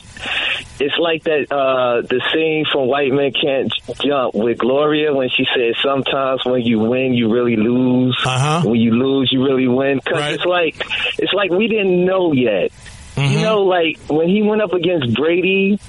[0.82, 3.72] it's like that uh the scene from White Men Can't
[4.04, 8.22] Jump with Gloria when she said sometimes when you win you really lose.
[8.26, 8.68] Uh-huh.
[8.68, 10.34] When you lose you really win cuz Right.
[10.34, 10.76] it's like
[11.18, 12.72] it's like we didn't know yet.
[13.16, 15.80] You know like when he went up against Brady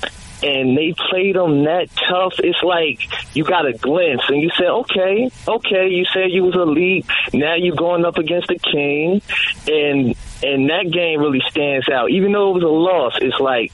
[0.42, 3.00] and they played him that tough, it's like
[3.34, 7.06] you got a glimpse and you said, okay, okay, you said you was elite.
[7.32, 9.22] Now you're going up against the king
[9.66, 12.10] and and that game really stands out.
[12.10, 13.72] Even though it was a loss, it's like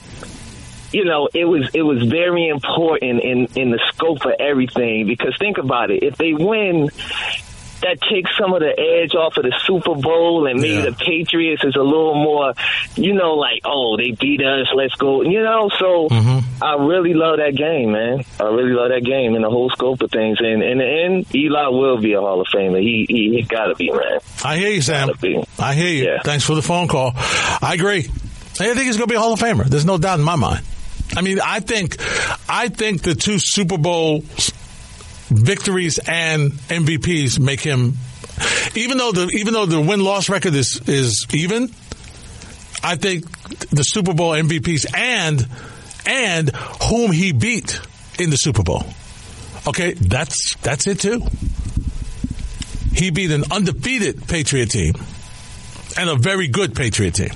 [0.92, 5.36] you know, it was it was very important in in the scope of everything because
[5.38, 6.02] think about it.
[6.02, 6.88] If they win
[7.82, 10.90] that takes some of the edge off of the Super Bowl and maybe Yeah.
[10.90, 12.54] the Patriots is a little more,
[12.96, 15.22] you know, like, oh, they beat us, let's go.
[15.22, 16.62] You know, so Mm-hmm.
[16.64, 18.24] I really love that game, man.
[18.40, 20.38] I really love that game and the whole scope of things.
[20.40, 22.80] And in the end, Eli will be a Hall of Famer.
[22.80, 24.20] He he, he got to be, man.
[24.44, 25.10] I hear you, Sam.
[25.58, 26.04] I hear you.
[26.04, 26.22] Yeah.
[26.22, 27.12] Thanks for the phone call.
[27.16, 28.00] I agree.
[28.00, 29.64] I think he's going to be a Hall of Famer.
[29.64, 30.64] There's no doubt in my mind.
[31.16, 31.96] I mean, I think,
[32.48, 34.22] I think the two Super Bowl
[35.34, 37.94] victories and MVPs make him,
[38.74, 41.70] even though the even though the win loss record is is even.
[42.82, 43.26] I think
[43.70, 45.46] the Super Bowl MVPs and
[46.06, 46.50] and
[46.88, 47.80] whom he beat
[48.18, 48.84] in the Super Bowl.
[49.66, 51.22] Okay, that's that's it too.
[52.92, 54.94] He beat an undefeated Patriot team
[55.98, 57.32] and a very good Patriot team.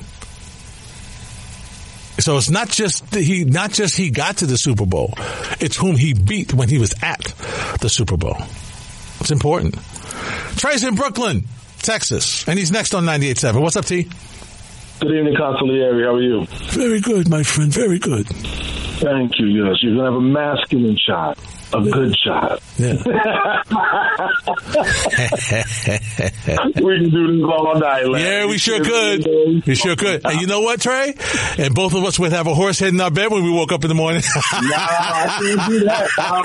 [2.19, 5.15] So it's not just he not just he got to the Super Bowl.
[5.61, 7.33] It's whom he beat when he was at
[7.81, 8.37] the Super Bowl.
[9.21, 9.77] It's important.
[10.57, 11.45] Trey's in Brooklyn,
[11.79, 13.61] Texas, and he's next on 98.7.
[13.61, 14.09] What's up, T?
[15.01, 16.05] Good evening, Consigliere.
[16.05, 16.47] How are you?
[16.71, 17.73] Very good, my friend.
[17.73, 18.27] Very good.
[18.27, 19.47] Thank you.
[19.47, 21.39] Yes, you're gonna have a masculine shot,
[21.73, 22.63] a good shot.
[22.79, 22.95] Yeah.
[26.81, 28.07] we can do this all night.
[28.09, 28.23] Larry.
[28.23, 29.27] Yeah, we sure could.
[29.67, 30.25] We sure could.
[30.25, 31.15] And you know what, Trey?
[31.59, 33.73] And both of us would have a horse head in our bed when we woke
[33.73, 34.23] up in the morning.
[34.53, 36.09] Nah, I can't do that.
[36.17, 36.43] Nah,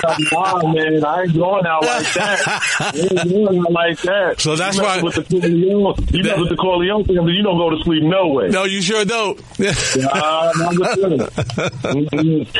[0.62, 2.40] nah, man, I ain't going out like that.
[2.80, 4.40] I ain't going out like that.
[4.40, 7.58] So that's you why- with the Corleone, you mess with the Corleone family, you don't
[7.58, 8.48] go to sleep no way.
[8.48, 9.38] no, you sure don't.
[9.58, 10.94] Nah, I'm just.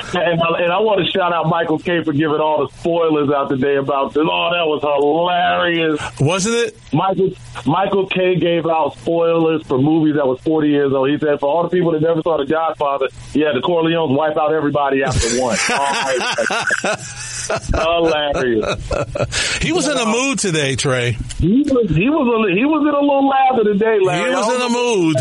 [0.14, 3.30] And, I, and I want to shout out Michael Kay for giving all the spoilers
[3.30, 4.22] out today about this.
[4.22, 6.00] Oh, that was hilarious.
[6.20, 6.78] Wasn't it?
[6.92, 7.30] Michael
[7.66, 11.08] Michael Kay gave out spoilers for movies that was 40 years old.
[11.08, 14.36] He said, for all the people that never saw The Godfather, yeah, the Corleones wipe
[14.36, 15.56] out everybody after one.
[17.74, 19.62] Hilarious.
[19.62, 21.12] He was in a mood today, Trey.
[21.38, 24.60] He was he was a, he was in a little lather today, He was in
[24.62, 25.16] a mood,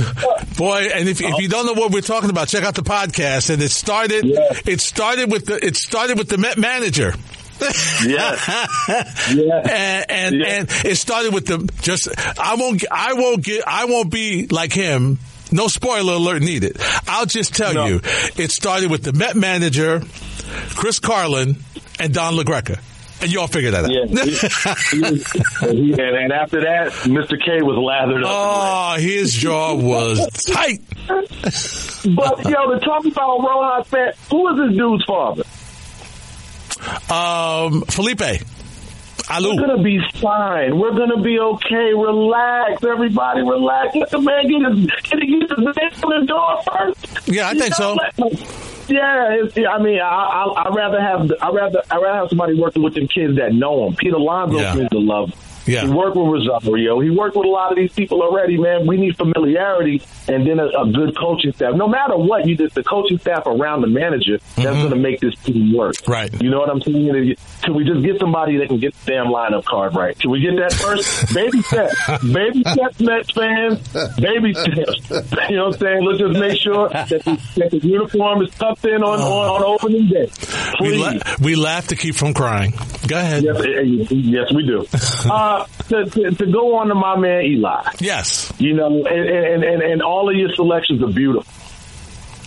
[0.57, 0.89] boy.
[0.93, 3.49] And if, if you don't know what we're talking about, check out the podcast.
[3.49, 4.25] And it started.
[4.25, 4.39] Yeah.
[4.65, 5.63] It started with the.
[5.63, 7.13] It started with the Met manager.
[8.05, 9.29] Yes.
[9.33, 9.61] Yeah.
[9.69, 10.45] and and, Yeah.
[10.47, 12.07] and it started with the just.
[12.39, 12.83] I won't.
[12.91, 13.63] I won't get.
[13.67, 15.19] I won't be like him.
[15.51, 16.77] No spoiler alert needed.
[17.07, 17.85] I'll just tell No.
[17.85, 18.01] you,
[18.37, 20.01] it started with the Met manager,
[20.75, 21.57] Chris Carlin,
[21.99, 22.79] and Don LaGreca.
[23.21, 23.91] And you all figure that out.
[23.91, 24.05] Yeah.
[24.23, 27.39] He- he- he- and, and after that, Mr.
[27.39, 28.29] Kay was lathered up.
[28.29, 30.81] oh, his jaw was tight.
[32.05, 35.43] But yo, to talk about Rojas, who is this dude's father?
[37.09, 38.41] Um, Felipe.
[39.29, 40.77] We're gonna be fine.
[40.77, 41.93] We're gonna be okay.
[41.95, 43.41] Relax, everybody.
[43.41, 43.95] Relax.
[43.95, 47.27] Let the man get his get his man in the door first.
[47.27, 47.97] Yeah, I You think know,
[48.29, 48.29] so.
[48.89, 52.29] Yeah, it's, yeah, I mean, I, I, I'd rather have I rather I rather have
[52.29, 53.95] somebody working with them kids that know him.
[53.95, 54.73] Pete Alonso Yeah.
[54.73, 55.29] seems to love.
[55.29, 55.39] him.
[55.65, 55.82] Yeah.
[55.84, 56.99] He worked with Rosario.
[56.99, 58.86] He worked with a lot of these people already, man.
[58.86, 61.76] We need familiarity and then a, a good coaching staff.
[61.76, 65.19] No matter what, you just the coaching staff around the manager that's going to make
[65.19, 65.95] this team work.
[65.95, 66.12] Mm-hmm.
[66.12, 66.41] Right.
[66.41, 67.36] You know what I'm saying?
[67.62, 70.17] Can we just get somebody that can get the damn lineup card right?
[70.17, 71.34] Can we get that first?
[71.34, 72.23] Baby steps.
[72.23, 73.88] Baby steps, Mets fans.
[74.17, 75.49] Baby steps.
[75.49, 76.04] You know what I'm saying?
[76.06, 79.63] Let's just make sure that the, that the uniform is tucked in on, on, on
[79.63, 80.30] opening day.
[80.80, 82.73] We, la- we laugh to keep from crying.
[83.08, 83.43] Go ahead.
[83.43, 84.86] Yes, eh, eh, yes, we do.
[85.30, 85.52] Uh,
[85.89, 88.51] to, to, to go on to my man Eli, Yes.
[88.57, 91.51] you know, and, and, and, and all of your selections are beautiful.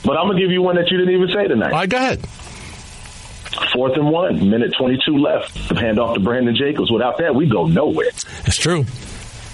[0.05, 1.73] But I'm gonna give you one that you didn't even say tonight.
[1.73, 2.27] All right, go ahead.
[3.73, 5.57] Fourth and one, minute 22 left.
[5.79, 6.91] Hand off to Brandon Jacobs.
[6.91, 8.09] Without that, we go nowhere.
[8.45, 8.85] It's true.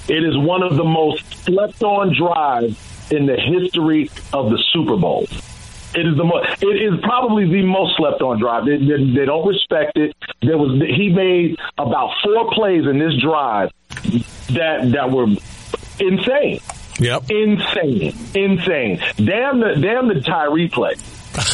[0.09, 2.77] It is one of the most slept on drives
[3.13, 5.27] in the history of the Super Bowl.
[5.95, 6.63] It is the most.
[6.63, 8.65] It is probably the most slept on drive.
[8.65, 10.17] They, they, they don't respect it.
[10.41, 13.71] There was he made about four plays in this drive
[14.51, 15.27] that that were
[16.01, 16.61] insane,
[16.99, 17.31] Yep.
[17.31, 18.99] insane, insane.
[19.17, 20.95] Damn the damn the Tyree play.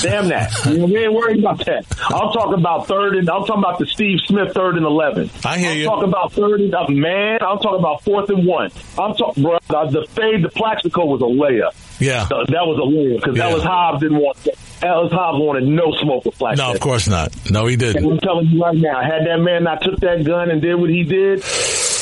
[0.02, 0.52] Damn that.
[0.66, 1.84] You we ain't worried about that.
[2.08, 5.30] I'm talking about third and I'm talking about the Steve Smith third and eleven.
[5.44, 5.84] I hear I'm you.
[5.84, 7.38] talking about third and uh, man.
[7.42, 8.70] I'm talking about fourth and one.
[8.98, 9.58] I'm talking, bro.
[9.68, 11.74] The, the fade, the Plaxico was a layup.
[12.00, 12.26] Yeah.
[12.28, 13.48] Th- that was a layup because Yeah.
[13.50, 14.38] Ellis Hobbs didn't want.
[14.82, 16.68] Ellis Hobbs wanted no smoke with Plaxico.
[16.68, 17.32] No, of course not.
[17.50, 18.04] No, he didn't.
[18.04, 20.90] I'm telling you right now, had that man not took that gun and did what
[20.90, 21.42] he did,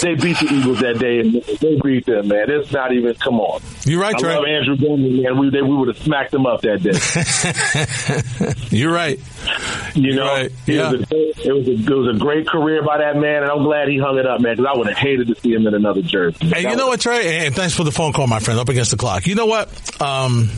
[0.00, 1.20] they beat the Eagles that day.
[1.20, 2.50] And they beat them, man.
[2.50, 3.14] It's not even.
[3.14, 3.60] Come on.
[3.84, 4.34] You're right, I Trey.
[4.34, 5.38] love Andrew Bowman, man.
[5.38, 6.92] We they, we would have smacked him up that day.
[8.76, 9.18] You're right.
[9.94, 10.46] You know, right.
[10.46, 10.90] it, Yeah.
[10.92, 13.62] was a, it was a it was a great career by that man, and I'm
[13.62, 14.56] glad he hung it up, man.
[14.56, 16.38] Because I would have hated to see him in another jersey.
[16.42, 17.46] And That you know what, Trey?
[17.46, 18.58] And thanks for the phone call, my friend.
[18.60, 19.26] Up against the clock.
[19.26, 19.68] You know what?
[20.00, 20.50] Um,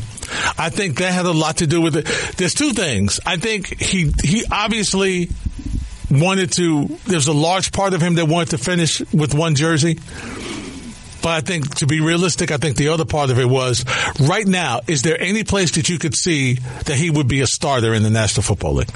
[0.59, 2.07] I think that had a lot to do with it.
[2.37, 3.19] There's two things.
[3.25, 5.31] I think he he obviously
[6.11, 9.99] wanted to, there's a large part of him that wanted to finish with one jersey.
[11.21, 13.85] But I think to be realistic, I think the other part of it was
[14.21, 17.47] right now, is there any place that you could see that he would be a
[17.47, 18.91] starter in the National Football League?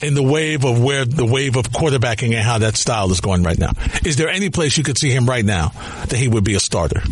[0.00, 3.44] In the wave of where the wave of quarterbacking and how that style is going
[3.44, 3.70] right now.
[4.04, 5.68] Is there any place you could see him right now
[6.08, 7.02] that he would be a starter?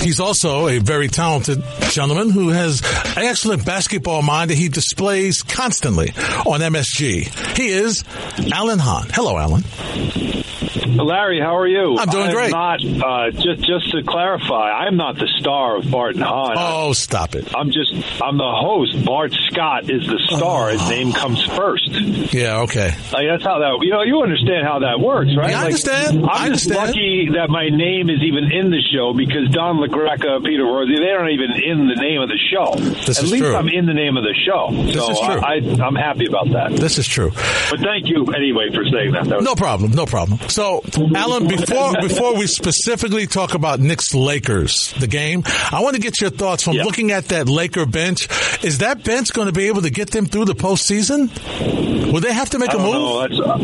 [0.00, 2.82] He's also a very talented gentleman who has
[3.16, 6.10] an excellent basketball mind that he displays constantly
[6.46, 7.56] on MSG.
[7.56, 8.04] He is
[8.52, 9.08] Alan Hahn.
[9.10, 9.62] Hello, Alan.
[10.96, 11.96] Larry, how are you?
[11.98, 12.50] I'm doing I'm great.
[12.50, 16.54] Not uh, just just to clarify, I'm not the star of Bart and Hahn.
[16.58, 17.54] Oh, stop it!
[17.56, 19.04] I'm just I'm the host.
[19.04, 20.70] Bart Scott is the star.
[20.70, 21.88] His name comes first.
[22.32, 22.88] Yeah, okay.
[23.12, 25.50] Like that's how that you know you understand how that works, right?
[25.50, 26.18] Yeah, I Like, understand.
[26.18, 26.88] I'm I just understand.
[26.88, 31.10] lucky that my name is even in the show because Don LaGreca, Peter Rossi, they
[31.10, 32.74] aren't even in the name of the show.
[33.06, 33.54] This At is least true.
[33.56, 34.70] I'm in the name of the show.
[34.84, 35.40] This so is true.
[35.40, 36.72] I, I, I'm happy about that.
[36.76, 37.30] This is true.
[37.70, 39.24] But thank you anyway for saying that.
[39.28, 39.92] that No problem.
[39.92, 40.38] No problem.
[40.48, 40.81] So,
[41.14, 46.20] Alan, before before we specifically talk about Knicks Lakers, the game, I want to get
[46.20, 48.28] your thoughts from looking at that Laker bench.
[48.64, 51.30] Is that bench going to be able to get them through the postseason?
[52.12, 53.40] Will they have to make a move?
[53.40, 53.54] Uh,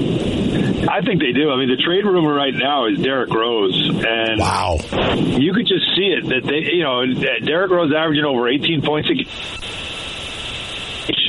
[0.91, 1.51] I think they do.
[1.51, 4.79] I mean, the trade rumor right now is Derrick Rose, and wow,
[5.17, 7.05] you could just see it that they, you know,
[7.45, 9.27] Derrick Rose averaging over 18 points a game.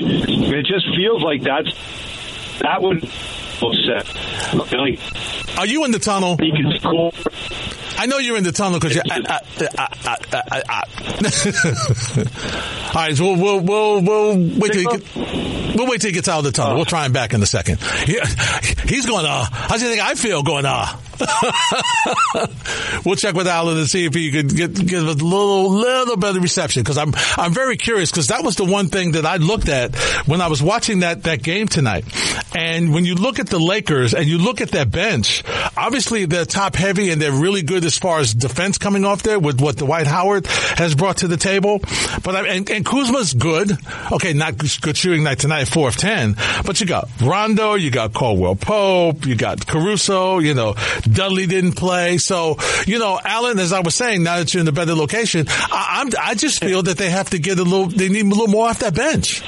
[0.01, 1.73] It just feels like that's
[2.59, 3.09] that would
[3.59, 4.07] set.
[4.73, 4.99] Like,
[5.59, 6.37] Are you in the tunnel?
[6.37, 7.11] He can score.
[7.97, 9.03] I know you're in the tunnel because you're.
[12.87, 16.13] All right, so we'll we'll we'll, we'll wait till he get, we'll wait till he
[16.13, 16.77] gets out of the tunnel.
[16.77, 17.81] We'll try him back in a second.
[18.05, 18.17] He,
[18.85, 19.25] he's going.
[19.25, 20.63] Uh, how do you think I feel going?
[20.65, 20.95] Uh.
[23.05, 26.39] we'll check with Alan and see if he could get give a little little better
[26.39, 29.69] reception because I'm I'm very curious because that was the one thing that I looked
[29.69, 32.05] at when I was watching that that game tonight.
[32.55, 35.43] And when you look at the Lakers and you look at that bench,
[35.77, 39.39] obviously they're top heavy and they're really good as far as defense coming off there
[39.39, 41.79] with what Dwight Howard has brought to the table.
[42.23, 43.77] But I, and, and Kuzma's good.
[44.11, 46.35] Okay, not good shooting night tonight, four of ten.
[46.65, 50.39] But you got Rondo, you got Caldwell Pope, you got Caruso.
[50.39, 50.75] You know,
[51.13, 52.17] Dudley didn't play.
[52.17, 55.45] So you know, Alan, as I was saying, now that you're in a better location,
[55.49, 57.87] I, I'm I just feel that they have to get a little.
[57.87, 59.43] They need a little more off that bench.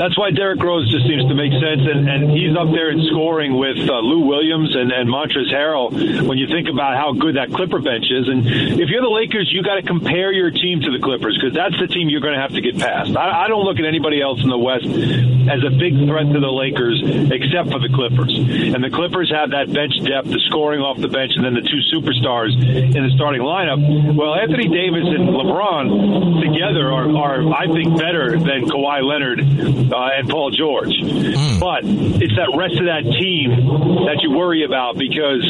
[0.00, 3.04] That's why Derrick Rose just seems to make sense, and, and he's up there in
[3.12, 5.92] scoring with uh, Lou Williams and, and Montrezl Harrell.
[6.26, 8.46] When you think about how good that Clipper bench is, and
[8.80, 11.76] if you're the Lakers, you got to compare your team to the Clippers because that's
[11.78, 13.14] the team you're going to have to get past.
[13.14, 16.40] I, I don't look at anybody else in the West as a big threat to
[16.40, 20.80] the Lakers except for the Clippers, and the Clippers have that bench depth, the scoring
[20.80, 23.78] off the bench, and then the two superstars in the starting lineup.
[24.14, 30.18] Well, Anthony Davis and LeBron together are, are I think, better than Kawhi Leonard uh,
[30.18, 30.92] and Paul George.
[30.98, 31.62] Hmm.
[31.62, 33.54] But it's that rest of that team
[34.10, 35.46] that you worry about because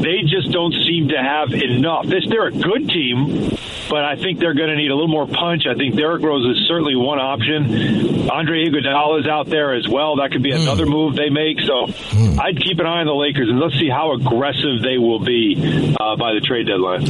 [0.00, 2.06] they just don't seem to have enough.
[2.08, 3.52] This they're a good team,
[3.92, 5.68] but I think they're going to need a little more punch.
[5.68, 8.30] I think Derrick Rose is certainly one option.
[8.30, 10.16] Andre Iguodala is out there as well.
[10.16, 10.62] That could be hmm.
[10.62, 11.60] another move they make.
[11.60, 12.40] So hmm.
[12.40, 14.37] I'd keep an eye on the Lakers and let's see how aggressive
[14.82, 17.06] they will be uh, by the trade deadline.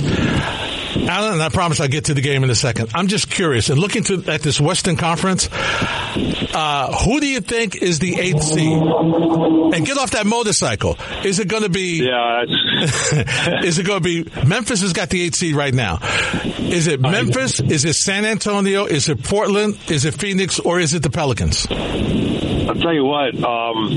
[1.08, 2.90] Alan, and I promise I'll get to the game in a second.
[2.94, 7.76] I'm just curious, and looking to at this Western Conference, uh, who do you think
[7.76, 8.82] is the eighth seed?
[8.82, 10.96] And get off that motorcycle.
[11.24, 12.04] Is it going to be?
[12.04, 12.42] Yeah.
[13.62, 14.46] is it going to be?
[14.46, 15.98] Memphis has got the eighth seed right now.
[16.58, 17.60] Is it Memphis?
[17.60, 18.84] Is it San Antonio?
[18.86, 19.78] Is it Portland?
[19.88, 20.58] Is it Phoenix?
[20.58, 21.66] Or is it the Pelicans?
[22.68, 23.88] I'll tell you what, um,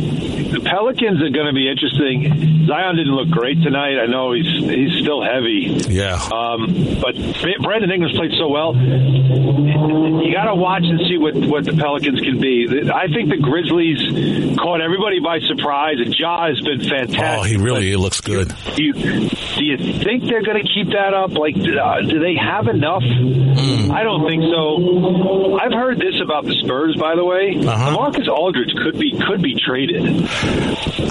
[0.51, 2.67] the Pelicans are going to be interesting.
[2.67, 3.99] Zion didn't look great tonight.
[3.99, 5.75] I know he's he's still heavy.
[5.91, 6.15] Yeah.
[6.15, 7.15] Um, but
[7.61, 8.75] Brandon Ingram's played so well.
[8.75, 12.67] You got to watch and see what, what the Pelicans can be.
[12.93, 17.19] I think the Grizzlies caught everybody by surprise, and Ja has been fantastic.
[17.19, 18.53] Oh, he really he looks good.
[18.75, 21.31] Do you, do you think they're going to keep that up?
[21.31, 23.03] Like, uh, do they have enough?
[23.03, 23.91] Mm.
[23.91, 25.57] I don't think so.
[25.59, 27.57] I've heard this about the Spurs, by the way.
[27.57, 27.91] Uh-huh.
[27.91, 30.27] Marcus Aldridge could be could be traded.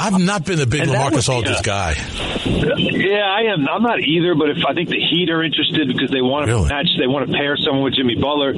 [0.01, 1.95] I've not been a big And Lamarcus be Aldridge a- guy.
[2.45, 3.69] Yeah, I am.
[3.69, 6.65] I'm not either, but if I think the Heat are interested because they want to
[6.67, 8.55] match, they want to pair someone with Jimmy Butler.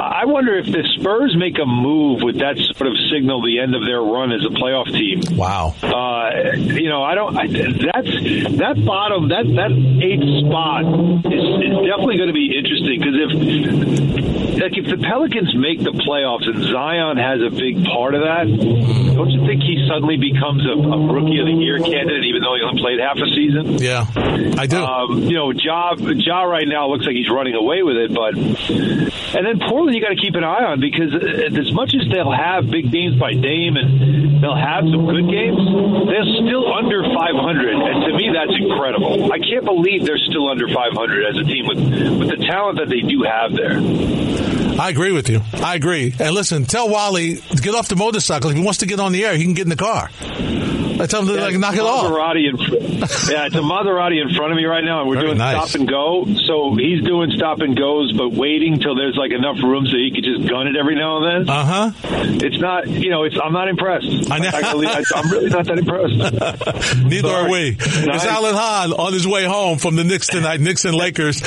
[0.00, 3.74] I wonder if the Spurs make a move with that sort of signal the end
[3.74, 5.20] of their run as a playoff team.
[5.36, 5.74] Wow.
[5.82, 7.36] Uh, you know, I don't.
[7.36, 8.12] I, that's
[8.58, 10.82] that bottom that that eighth spot
[11.30, 13.30] is, is definitely going to be interesting because if
[14.62, 18.46] like if the Pelicans make the playoffs and Zion has a big part of that,
[19.14, 22.54] don't you think he suddenly becomes a, a rookie of the year candidate even though
[22.54, 23.78] he only played half a season?
[23.78, 24.06] Yeah,
[24.58, 24.82] I do.
[24.82, 28.34] Um, you know, Ja, ja right now looks like he's running away with it, but
[28.36, 32.32] and then Portland you got to keep an eye on because as much as they'll
[32.32, 35.60] have big games by Dame and they'll have some good games,
[36.08, 39.32] they're still under 500, and to me that's incredible.
[39.32, 41.80] I can't believe they're still under 500 as a team with
[42.18, 44.41] with the talent that they do have there.
[44.78, 45.40] I agree with you.
[45.54, 46.14] I agree.
[46.18, 48.50] And listen, tell Wally to get off the motorcycle.
[48.50, 50.10] If he wants to get on the air, he can get in the car.
[51.00, 52.10] I tell him to like knock it off.
[52.10, 52.56] Maserati in
[53.32, 55.70] yeah, it's a Maserati in front of me right now, and we're Very doing nice.
[55.70, 56.26] stop and go.
[56.46, 60.10] So he's doing stop and goes, but waiting till there's like enough room so he
[60.14, 61.54] could just gun it every now and then.
[61.54, 61.90] Uh huh.
[62.42, 63.36] It's not, you know, it's.
[63.42, 64.06] I'm not impressed.
[64.30, 64.50] I know.
[64.52, 66.98] I, am really not that impressed.
[67.04, 67.70] Neither are we.
[67.72, 68.22] Nice.
[68.22, 71.42] It's Alan Hahn on his way home from the Knicks tonight, Knicks and Lakers.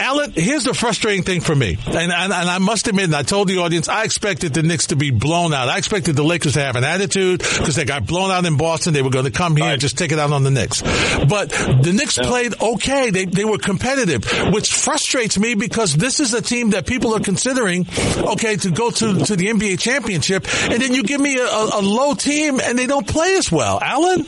[0.00, 1.78] Alan, here's the frustrating thing for me.
[1.86, 4.88] And, and, and I must admit, and I told the audience, I expected the Knicks
[4.88, 5.68] to be blown out.
[5.68, 8.94] I expected the Lakers to have an attitude because they got blown out in Boston.
[8.94, 10.82] They were going to come here and just take it out on the Knicks.
[10.82, 13.10] But the Knicks played okay.
[13.10, 17.20] They, they were competitive, which frustrates me because this is a team that people are
[17.20, 17.86] considering,
[18.18, 20.46] okay, to go to, to the NBA championship.
[20.70, 23.50] And then you give me a, a, a low team and they don't play as
[23.50, 23.80] well.
[23.82, 24.24] Alan?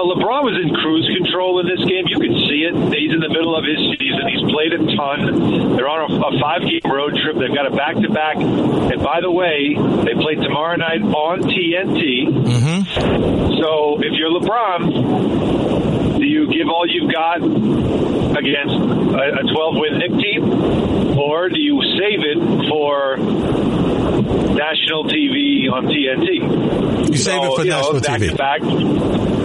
[0.00, 2.08] Well, LeBron was in cruise control in this game.
[2.08, 2.74] You can see it.
[2.74, 4.26] He's in the middle of his season.
[4.26, 5.78] He's played a ton.
[5.78, 7.38] They're on a, a five-game road trip.
[7.38, 8.36] They've got a back-to-back.
[8.42, 12.26] And by the way, they play tomorrow night on TNT.
[12.26, 13.62] Mm-hmm.
[13.62, 20.14] So if you're LeBron, do you give all you've got against a, a 12-win Knick
[20.18, 23.16] team, or do you save it for
[24.54, 27.10] national TV on TNT?
[27.10, 28.30] You save it for national back TV.
[28.30, 28.60] To back.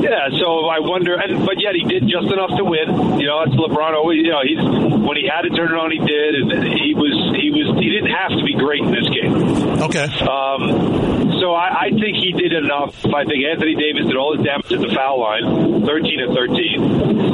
[0.06, 3.18] Yeah, so I wonder, and but yet he did just enough to win.
[3.18, 4.22] You know, that's LeBron always.
[4.22, 7.16] You know, he's when he had to turn it on, he did, and he was
[7.34, 9.34] he was he didn't have to be great in this game.
[9.82, 10.06] Okay.
[10.22, 12.94] Um, so I, I think he did enough.
[13.06, 17.25] I think Anthony Davis did all his damage at the foul line, 13 to 13.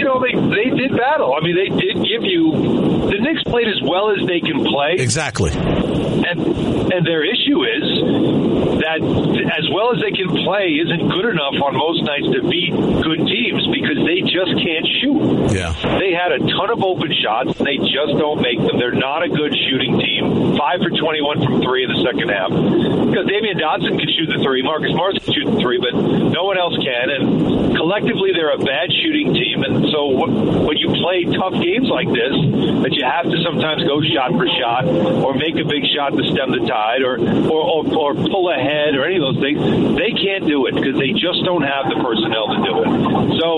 [0.00, 1.34] And the Knicks, you know, they they did battle.
[1.34, 2.52] I mean, they did give you.
[3.10, 4.96] The Knicks played as well as they can play.
[4.98, 5.52] Exactly.
[5.52, 6.40] And
[6.92, 7.84] and their issue is
[8.80, 12.72] that as well as they can play isn't good enough on most nights to beat
[12.72, 15.52] good teams because they just can't shoot.
[15.52, 15.72] Yeah.
[16.00, 17.56] They had a ton of open shots.
[17.60, 18.78] They just don't make them.
[18.80, 20.56] They're not a good shooting team.
[20.56, 22.50] Five for 21 from three in the second half.
[22.50, 24.62] Because Damyean Dotson can shoot the three.
[24.62, 27.06] Marcus Morris can shoot the three, but no one else can.
[27.10, 29.64] And collectively, they're a bad shooting team.
[29.64, 32.36] And so when you play tough games like this,
[32.84, 36.22] that you have to sometimes go shot for shot or make a big shot to
[36.28, 37.16] stem the tide or,
[37.48, 39.56] or, or, or pull ahead or any of those things,
[39.96, 42.90] they can't do it because they just don't have the personnel to do it.
[43.40, 43.48] So,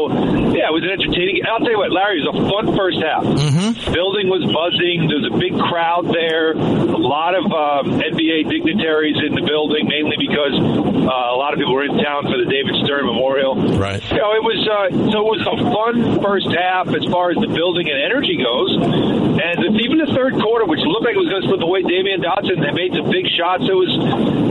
[0.54, 1.42] yeah, it was an entertaining.
[1.42, 3.26] I'll tell you what, Larry, it was a fun first half.
[3.26, 3.90] Mm-hmm.
[3.90, 5.10] Building was buzzing.
[5.10, 6.54] There was a big crowd there.
[6.54, 11.58] A lot of um, NBA dignitaries in the building, mainly because uh, a lot of
[11.58, 13.58] people were in town for the David Stern Memorial.
[13.74, 13.98] Right.
[14.12, 17.40] You know, it was uh, so it was a fun first half as far as
[17.40, 18.76] the building and energy goes.
[18.76, 22.20] And even the third quarter, which looked like it was going to slip away, Damyean
[22.20, 23.64] Dotson had made some big shots.
[23.64, 23.88] It was,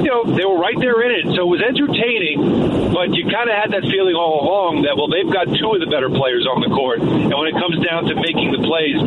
[0.02, 1.26] you know, they were right there in it.
[1.38, 5.08] So it was entertaining, but you kind of had that feeling all along that well,
[5.08, 8.10] they've got two of the better players on the court, and when it comes down
[8.10, 8.98] to making the plays,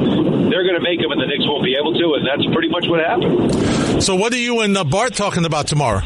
[0.49, 2.71] they're going to make them, and the Knicks won't be able to, and that's pretty
[2.71, 4.03] much what happened.
[4.03, 6.03] So what are you and uh, Bart talking about tomorrow?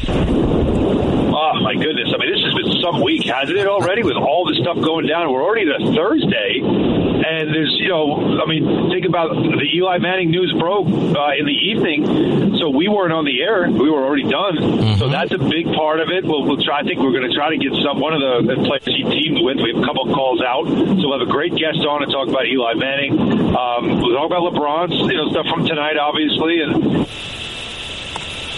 [1.39, 2.11] Oh my goodness!
[2.11, 4.03] I mean, this has been some week, hasn't it already?
[4.03, 8.45] With all this stuff going down, we're already to Thursday, and there's you know, I
[8.45, 13.13] mean, think about the Eli Manning news broke uh, in the evening, so we weren't
[13.13, 14.99] on the air; we were already done.
[14.99, 16.25] So that's a big part of it.
[16.27, 16.81] We'll, we'll try.
[16.81, 19.39] I think we're going to try to get some one of the players he teamed
[19.39, 19.63] with.
[19.63, 22.11] We have a couple of calls out, so we'll have a great guest on to
[22.11, 23.15] talk about Eli Manning.
[23.55, 27.07] Um, we'll talk about LeBron's you know stuff from tonight, obviously, and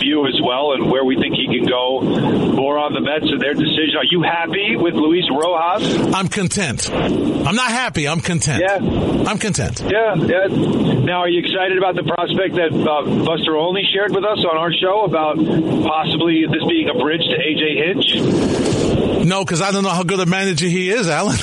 [0.01, 2.01] view as well, and where we think he can go.
[2.01, 3.95] More on the Mets and their decision.
[3.97, 6.13] Are you happy with Luis Rojas?
[6.13, 6.89] I'm content.
[6.91, 8.07] I'm not happy.
[8.07, 8.61] I'm content.
[8.61, 8.77] Yeah.
[9.29, 9.81] I'm content.
[9.87, 10.47] Yeah, yeah.
[11.05, 14.57] Now, are you excited about the prospect that uh, Buster Olney shared with us on
[14.57, 18.80] our show about possibly this being a bridge to AJ Hinch?
[19.25, 21.37] No, because I don't know how good a manager he is, Alan.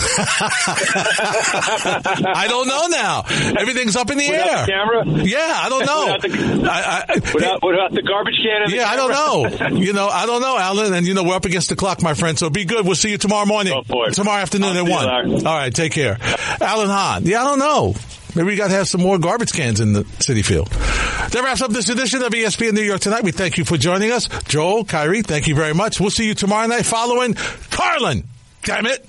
[1.18, 3.22] I don't know now.
[3.60, 4.66] Everything's up in the Without air.
[4.66, 5.04] the camera?
[5.24, 6.06] Yeah, I don't know.
[6.06, 8.70] Without the- I, I, Without, without the garbage can?
[8.70, 9.46] The yeah, I don't know.
[9.78, 10.92] You know, I don't know, Alan.
[10.94, 12.38] And you know, we're up against the clock, my friend.
[12.38, 12.84] So be good.
[12.86, 13.74] We'll see you tomorrow morning.
[14.12, 15.46] Tomorrow afternoon I'll at one.
[15.46, 16.18] All right, take care,
[16.60, 17.24] Alan Hahn.
[17.26, 17.94] Yeah, I don't know.
[18.34, 20.68] Maybe we got to have some more garbage cans in the Citi Field.
[20.68, 23.22] That wraps up this edition of ESPN New York tonight.
[23.22, 25.22] We thank you for joining us, Joel, Kyrie.
[25.22, 26.00] Thank you very much.
[26.00, 27.34] We'll see you tomorrow night following
[27.70, 28.24] Carlin.
[28.62, 29.08] Damn it.